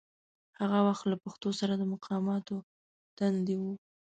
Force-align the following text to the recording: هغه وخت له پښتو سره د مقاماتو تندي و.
هغه 0.61 0.79
وخت 0.87 1.03
له 1.11 1.15
پښتو 1.23 1.49
سره 1.59 1.73
د 1.77 1.83
مقاماتو 1.93 2.55
تندي 3.17 3.55
و. 3.61 3.63